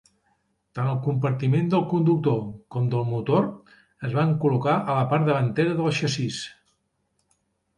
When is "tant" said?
0.77-0.87